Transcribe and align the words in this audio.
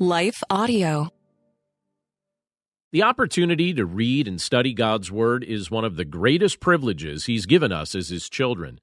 Life 0.00 0.44
Audio. 0.48 1.08
The 2.92 3.02
opportunity 3.02 3.74
to 3.74 3.84
read 3.84 4.28
and 4.28 4.40
study 4.40 4.72
God's 4.72 5.10
Word 5.10 5.42
is 5.42 5.72
one 5.72 5.84
of 5.84 5.96
the 5.96 6.04
greatest 6.04 6.60
privileges 6.60 7.26
He's 7.26 7.46
given 7.46 7.72
us 7.72 7.96
as 7.96 8.08
His 8.08 8.28
children. 8.28 8.78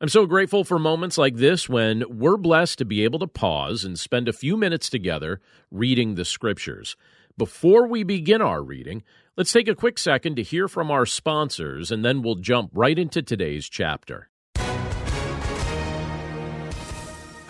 I'm 0.00 0.08
so 0.08 0.26
grateful 0.26 0.62
for 0.62 0.78
moments 0.78 1.18
like 1.18 1.34
this 1.34 1.68
when 1.68 2.04
we're 2.08 2.36
blessed 2.36 2.78
to 2.78 2.84
be 2.84 3.02
able 3.02 3.18
to 3.18 3.26
pause 3.26 3.84
and 3.84 3.98
spend 3.98 4.28
a 4.28 4.32
few 4.32 4.56
minutes 4.56 4.88
together 4.88 5.40
reading 5.72 6.14
the 6.14 6.24
Scriptures. 6.24 6.96
Before 7.36 7.88
we 7.88 8.04
begin 8.04 8.40
our 8.40 8.62
reading, 8.62 9.02
let's 9.36 9.50
take 9.50 9.66
a 9.66 9.74
quick 9.74 9.98
second 9.98 10.36
to 10.36 10.44
hear 10.44 10.68
from 10.68 10.88
our 10.88 11.04
sponsors, 11.04 11.90
and 11.90 12.04
then 12.04 12.22
we'll 12.22 12.36
jump 12.36 12.70
right 12.74 12.96
into 12.96 13.22
today's 13.22 13.68
chapter. 13.68 14.29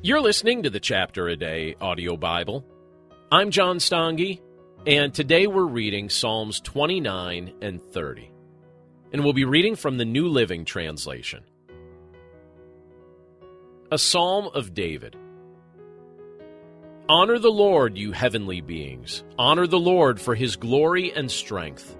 You're 0.00 0.20
listening 0.20 0.62
to 0.62 0.70
the 0.70 0.78
Chapter 0.78 1.26
a 1.26 1.34
Day 1.34 1.74
audio 1.80 2.16
Bible. 2.16 2.64
I'm 3.32 3.50
John 3.50 3.78
Stange, 3.78 4.40
and 4.86 5.12
today 5.12 5.48
we're 5.48 5.66
reading 5.66 6.08
Psalms 6.08 6.60
29 6.60 7.52
and 7.60 7.82
30. 7.82 8.30
And 9.12 9.24
we'll 9.24 9.32
be 9.32 9.44
reading 9.44 9.74
from 9.74 9.98
the 9.98 10.04
New 10.04 10.28
Living 10.28 10.64
Translation. 10.64 11.42
A 13.90 13.98
Psalm 13.98 14.48
of 14.54 14.72
David. 14.72 15.16
Honor 17.08 17.40
the 17.40 17.50
Lord, 17.50 17.98
you 17.98 18.12
heavenly 18.12 18.60
beings. 18.60 19.24
Honor 19.36 19.66
the 19.66 19.80
Lord 19.80 20.20
for 20.20 20.36
his 20.36 20.54
glory 20.54 21.12
and 21.12 21.28
strength. 21.28 21.96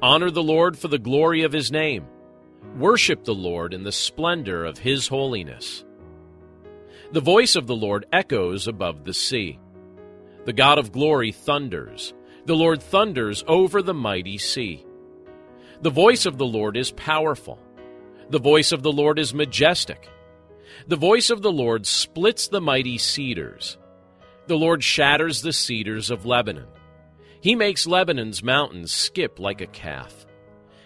Honor 0.00 0.30
the 0.30 0.42
Lord 0.42 0.78
for 0.78 0.88
the 0.88 0.98
glory 0.98 1.42
of 1.42 1.52
his 1.52 1.70
name. 1.70 2.06
Worship 2.78 3.24
the 3.24 3.34
Lord 3.34 3.74
in 3.74 3.82
the 3.82 3.92
splendor 3.92 4.64
of 4.64 4.78
his 4.78 5.08
holiness. 5.08 5.84
The 7.12 7.20
voice 7.20 7.54
of 7.54 7.66
the 7.66 7.76
Lord 7.76 8.06
echoes 8.12 8.66
above 8.66 9.04
the 9.04 9.14
sea. 9.14 9.58
The 10.44 10.52
God 10.52 10.78
of 10.78 10.92
glory 10.92 11.32
thunders. 11.32 12.12
The 12.46 12.56
Lord 12.56 12.82
thunders 12.82 13.44
over 13.46 13.80
the 13.82 13.94
mighty 13.94 14.38
sea. 14.38 14.84
The 15.82 15.90
voice 15.90 16.26
of 16.26 16.38
the 16.38 16.46
Lord 16.46 16.76
is 16.76 16.90
powerful. 16.92 17.58
The 18.30 18.40
voice 18.40 18.72
of 18.72 18.82
the 18.82 18.92
Lord 18.92 19.18
is 19.18 19.34
majestic. 19.34 20.08
The 20.88 20.96
voice 20.96 21.30
of 21.30 21.42
the 21.42 21.52
Lord 21.52 21.86
splits 21.86 22.48
the 22.48 22.60
mighty 22.60 22.98
cedars. 22.98 23.78
The 24.46 24.56
Lord 24.56 24.82
shatters 24.82 25.42
the 25.42 25.52
cedars 25.52 26.10
of 26.10 26.26
Lebanon. 26.26 26.66
He 27.40 27.54
makes 27.54 27.86
Lebanon's 27.86 28.42
mountains 28.42 28.92
skip 28.92 29.38
like 29.38 29.60
a 29.60 29.66
calf. 29.66 30.26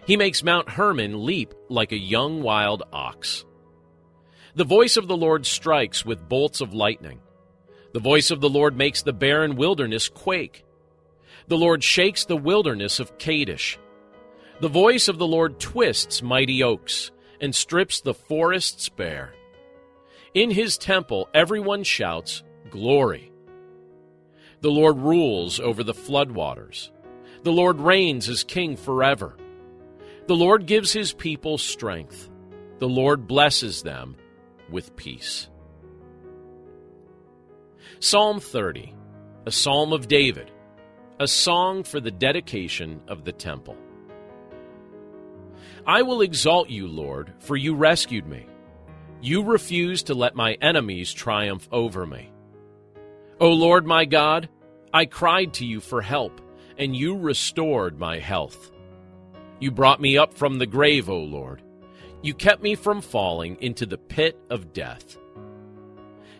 He 0.06 0.16
makes 0.16 0.42
Mount 0.42 0.68
Hermon 0.68 1.24
leap 1.24 1.54
like 1.68 1.92
a 1.92 1.98
young 1.98 2.42
wild 2.42 2.82
ox. 2.92 3.44
The 4.60 4.64
voice 4.66 4.98
of 4.98 5.08
the 5.08 5.16
Lord 5.16 5.46
strikes 5.46 6.04
with 6.04 6.28
bolts 6.28 6.60
of 6.60 6.74
lightning. 6.74 7.20
The 7.94 7.98
voice 7.98 8.30
of 8.30 8.42
the 8.42 8.50
Lord 8.50 8.76
makes 8.76 9.00
the 9.00 9.14
barren 9.14 9.56
wilderness 9.56 10.10
quake. 10.10 10.66
The 11.48 11.56
Lord 11.56 11.82
shakes 11.82 12.26
the 12.26 12.36
wilderness 12.36 13.00
of 13.00 13.16
Kadesh. 13.16 13.78
The 14.60 14.68
voice 14.68 15.08
of 15.08 15.16
the 15.16 15.26
Lord 15.26 15.60
twists 15.60 16.20
mighty 16.20 16.62
oaks 16.62 17.10
and 17.40 17.54
strips 17.54 18.02
the 18.02 18.12
forests 18.12 18.90
bare. 18.90 19.32
In 20.34 20.50
his 20.50 20.76
temple, 20.76 21.30
everyone 21.32 21.82
shouts, 21.82 22.42
Glory. 22.68 23.32
The 24.60 24.70
Lord 24.70 24.98
rules 24.98 25.58
over 25.58 25.82
the 25.82 25.94
floodwaters. 25.94 26.90
The 27.44 27.52
Lord 27.52 27.80
reigns 27.80 28.28
as 28.28 28.44
king 28.44 28.76
forever. 28.76 29.38
The 30.26 30.36
Lord 30.36 30.66
gives 30.66 30.92
his 30.92 31.14
people 31.14 31.56
strength. 31.56 32.28
The 32.78 32.90
Lord 32.90 33.26
blesses 33.26 33.82
them 33.82 34.16
with 34.70 34.96
peace. 34.96 35.48
Psalm 37.98 38.40
30, 38.40 38.94
a 39.46 39.50
psalm 39.50 39.92
of 39.92 40.08
David, 40.08 40.50
a 41.18 41.26
song 41.26 41.82
for 41.82 42.00
the 42.00 42.10
dedication 42.10 43.02
of 43.08 43.24
the 43.24 43.32
temple. 43.32 43.76
I 45.86 46.02
will 46.02 46.20
exalt 46.20 46.70
you, 46.70 46.86
Lord, 46.86 47.32
for 47.40 47.56
you 47.56 47.74
rescued 47.74 48.26
me. 48.26 48.46
You 49.20 49.42
refused 49.42 50.06
to 50.06 50.14
let 50.14 50.34
my 50.34 50.54
enemies 50.62 51.12
triumph 51.12 51.68
over 51.72 52.06
me. 52.06 52.30
O 53.38 53.50
Lord 53.50 53.86
my 53.86 54.04
God, 54.04 54.48
I 54.92 55.04
cried 55.04 55.54
to 55.54 55.66
you 55.66 55.80
for 55.80 56.00
help, 56.00 56.40
and 56.78 56.96
you 56.96 57.16
restored 57.16 57.98
my 57.98 58.18
health. 58.18 58.70
You 59.58 59.70
brought 59.70 60.00
me 60.00 60.16
up 60.16 60.34
from 60.34 60.58
the 60.58 60.66
grave, 60.66 61.10
O 61.10 61.18
Lord. 61.18 61.62
You 62.22 62.34
kept 62.34 62.62
me 62.62 62.74
from 62.74 63.00
falling 63.00 63.56
into 63.60 63.86
the 63.86 63.98
pit 63.98 64.38
of 64.50 64.72
death. 64.72 65.16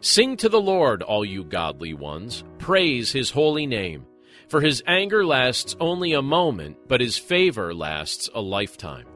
Sing 0.00 0.36
to 0.38 0.48
the 0.48 0.60
Lord, 0.60 1.02
all 1.02 1.24
you 1.24 1.44
godly 1.44 1.94
ones. 1.94 2.44
Praise 2.58 3.12
his 3.12 3.30
holy 3.30 3.66
name. 3.66 4.06
For 4.48 4.60
his 4.60 4.82
anger 4.86 5.24
lasts 5.24 5.76
only 5.78 6.12
a 6.12 6.22
moment, 6.22 6.76
but 6.88 7.00
his 7.00 7.16
favor 7.16 7.72
lasts 7.72 8.28
a 8.34 8.40
lifetime. 8.40 9.06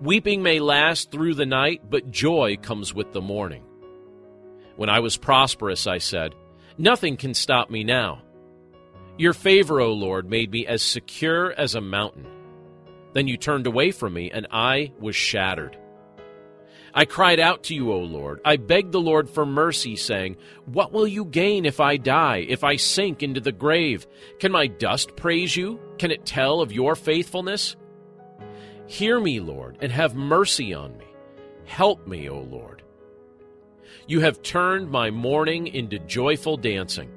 Weeping 0.00 0.42
may 0.42 0.60
last 0.60 1.10
through 1.10 1.34
the 1.34 1.44
night, 1.44 1.82
but 1.90 2.10
joy 2.10 2.56
comes 2.56 2.94
with 2.94 3.12
the 3.12 3.20
morning. 3.20 3.64
When 4.76 4.88
I 4.88 5.00
was 5.00 5.18
prosperous, 5.18 5.86
I 5.86 5.98
said, 5.98 6.34
Nothing 6.78 7.18
can 7.18 7.34
stop 7.34 7.68
me 7.68 7.84
now. 7.84 8.22
Your 9.18 9.34
favor, 9.34 9.80
O 9.80 9.92
Lord, 9.92 10.30
made 10.30 10.50
me 10.50 10.66
as 10.66 10.80
secure 10.80 11.52
as 11.52 11.74
a 11.74 11.80
mountain. 11.82 12.39
Then 13.12 13.28
you 13.28 13.36
turned 13.36 13.66
away 13.66 13.90
from 13.90 14.14
me, 14.14 14.30
and 14.30 14.46
I 14.50 14.92
was 14.98 15.16
shattered. 15.16 15.76
I 16.92 17.04
cried 17.04 17.38
out 17.38 17.64
to 17.64 17.74
you, 17.74 17.92
O 17.92 18.00
Lord. 18.00 18.40
I 18.44 18.56
begged 18.56 18.92
the 18.92 19.00
Lord 19.00 19.30
for 19.30 19.46
mercy, 19.46 19.94
saying, 19.94 20.36
What 20.64 20.92
will 20.92 21.06
you 21.06 21.24
gain 21.24 21.64
if 21.64 21.78
I 21.78 21.96
die, 21.96 22.44
if 22.48 22.64
I 22.64 22.76
sink 22.76 23.22
into 23.22 23.40
the 23.40 23.52
grave? 23.52 24.06
Can 24.40 24.50
my 24.50 24.66
dust 24.66 25.14
praise 25.16 25.54
you? 25.54 25.80
Can 25.98 26.10
it 26.10 26.26
tell 26.26 26.60
of 26.60 26.72
your 26.72 26.96
faithfulness? 26.96 27.76
Hear 28.86 29.20
me, 29.20 29.38
Lord, 29.38 29.78
and 29.80 29.92
have 29.92 30.16
mercy 30.16 30.74
on 30.74 30.98
me. 30.98 31.06
Help 31.64 32.08
me, 32.08 32.28
O 32.28 32.40
Lord. 32.40 32.82
You 34.08 34.20
have 34.20 34.42
turned 34.42 34.90
my 34.90 35.10
mourning 35.10 35.68
into 35.68 36.00
joyful 36.00 36.56
dancing. 36.56 37.08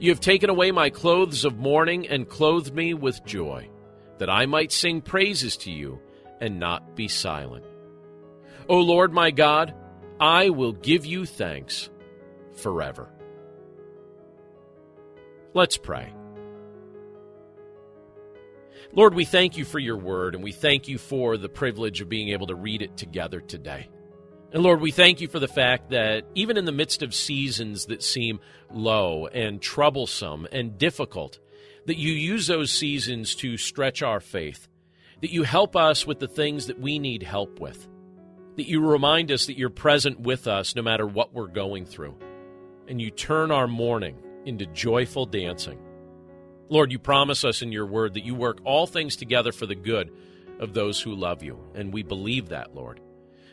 You 0.00 0.10
have 0.10 0.18
taken 0.18 0.50
away 0.50 0.72
my 0.72 0.90
clothes 0.90 1.44
of 1.44 1.58
mourning 1.58 2.08
and 2.08 2.28
clothed 2.28 2.74
me 2.74 2.94
with 2.94 3.24
joy, 3.24 3.68
that 4.18 4.30
I 4.30 4.46
might 4.46 4.72
sing 4.72 5.00
praises 5.00 5.56
to 5.58 5.70
you 5.70 6.00
and 6.40 6.58
not 6.58 6.94
be 6.94 7.08
silent. 7.08 7.64
O 8.68 8.78
Lord 8.80 9.12
my 9.12 9.30
God, 9.30 9.74
I 10.20 10.50
will 10.50 10.72
give 10.72 11.06
you 11.06 11.26
thanks 11.26 11.90
forever. 12.56 13.08
Let's 15.54 15.76
pray. 15.76 16.12
Lord, 18.92 19.14
we 19.14 19.24
thank 19.24 19.56
you 19.56 19.64
for 19.64 19.78
your 19.78 19.96
word, 19.96 20.34
and 20.34 20.42
we 20.42 20.52
thank 20.52 20.88
you 20.88 20.98
for 20.98 21.36
the 21.36 21.48
privilege 21.48 22.00
of 22.00 22.08
being 22.08 22.30
able 22.30 22.46
to 22.46 22.54
read 22.54 22.82
it 22.82 22.96
together 22.96 23.40
today. 23.40 23.88
And 24.50 24.62
Lord, 24.62 24.80
we 24.80 24.92
thank 24.92 25.20
you 25.20 25.28
for 25.28 25.38
the 25.38 25.48
fact 25.48 25.90
that 25.90 26.24
even 26.34 26.56
in 26.56 26.64
the 26.64 26.72
midst 26.72 27.02
of 27.02 27.14
seasons 27.14 27.86
that 27.86 28.02
seem 28.02 28.40
low 28.72 29.26
and 29.26 29.60
troublesome 29.60 30.46
and 30.50 30.78
difficult, 30.78 31.38
that 31.86 31.98
you 31.98 32.12
use 32.12 32.46
those 32.46 32.70
seasons 32.70 33.34
to 33.36 33.56
stretch 33.56 34.02
our 34.02 34.20
faith, 34.20 34.68
that 35.20 35.32
you 35.32 35.42
help 35.42 35.76
us 35.76 36.06
with 36.06 36.18
the 36.18 36.28
things 36.28 36.66
that 36.66 36.80
we 36.80 36.98
need 36.98 37.22
help 37.22 37.60
with, 37.60 37.88
that 38.56 38.68
you 38.68 38.84
remind 38.84 39.32
us 39.32 39.46
that 39.46 39.58
you're 39.58 39.70
present 39.70 40.20
with 40.20 40.46
us 40.46 40.74
no 40.74 40.82
matter 40.82 41.06
what 41.06 41.32
we're 41.32 41.46
going 41.46 41.86
through, 41.86 42.16
and 42.86 43.00
you 43.00 43.10
turn 43.10 43.50
our 43.50 43.68
mourning 43.68 44.16
into 44.44 44.66
joyful 44.66 45.26
dancing. 45.26 45.78
Lord, 46.68 46.92
you 46.92 46.98
promise 46.98 47.44
us 47.44 47.62
in 47.62 47.72
your 47.72 47.86
word 47.86 48.14
that 48.14 48.24
you 48.24 48.34
work 48.34 48.60
all 48.64 48.86
things 48.86 49.16
together 49.16 49.52
for 49.52 49.66
the 49.66 49.74
good 49.74 50.12
of 50.60 50.74
those 50.74 51.00
who 51.00 51.14
love 51.14 51.42
you, 51.42 51.58
and 51.74 51.92
we 51.92 52.02
believe 52.02 52.50
that, 52.50 52.74
Lord. 52.74 53.00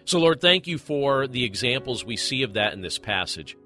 So, 0.06 0.20
Lord, 0.20 0.42
thank 0.42 0.68
you 0.68 0.78
for 0.78 1.28
the 1.28 1.44
examples 1.44 2.06
we 2.06 2.18
see 2.18 2.44
of 2.44 2.54
that 2.54 2.74
in 2.74 2.82
this 2.82 3.00
passage. 3.00 3.58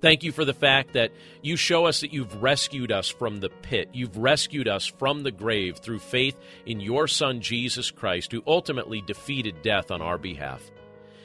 Thank 0.00 0.22
you 0.22 0.32
for 0.32 0.44
the 0.44 0.54
fact 0.54 0.92
that 0.92 1.12
you 1.42 1.56
show 1.56 1.86
us 1.86 2.00
that 2.00 2.12
you've 2.12 2.42
rescued 2.42 2.92
us 2.92 3.08
from 3.08 3.40
the 3.40 3.48
pit. 3.48 3.88
You've 3.92 4.16
rescued 4.16 4.68
us 4.68 4.86
from 4.86 5.22
the 5.22 5.30
grave 5.30 5.78
through 5.78 6.00
faith 6.00 6.36
in 6.66 6.80
your 6.80 7.08
Son, 7.08 7.40
Jesus 7.40 7.90
Christ, 7.90 8.30
who 8.32 8.42
ultimately 8.46 9.00
defeated 9.00 9.62
death 9.62 9.90
on 9.90 10.02
our 10.02 10.18
behalf. 10.18 10.70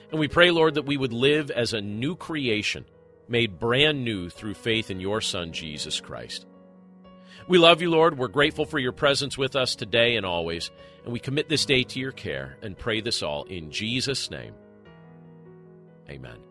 And 0.09 0.19
we 0.19 0.27
pray, 0.27 0.51
Lord, 0.51 0.75
that 0.75 0.85
we 0.85 0.97
would 0.97 1.13
live 1.13 1.51
as 1.51 1.73
a 1.73 1.81
new 1.81 2.15
creation, 2.15 2.85
made 3.27 3.59
brand 3.59 4.05
new 4.05 4.29
through 4.29 4.53
faith 4.53 4.89
in 4.89 4.99
your 4.99 5.21
Son, 5.21 5.51
Jesus 5.51 5.99
Christ. 5.99 6.45
We 7.47 7.57
love 7.57 7.81
you, 7.81 7.89
Lord. 7.89 8.17
We're 8.17 8.27
grateful 8.27 8.65
for 8.65 8.79
your 8.79 8.91
presence 8.91 9.37
with 9.37 9.55
us 9.55 9.75
today 9.75 10.15
and 10.15 10.25
always. 10.25 10.71
And 11.03 11.11
we 11.11 11.19
commit 11.19 11.49
this 11.49 11.65
day 11.65 11.83
to 11.83 11.99
your 11.99 12.11
care 12.11 12.57
and 12.61 12.77
pray 12.77 13.01
this 13.01 13.23
all 13.23 13.43
in 13.45 13.71
Jesus' 13.71 14.31
name. 14.31 14.53
Amen. 16.09 16.50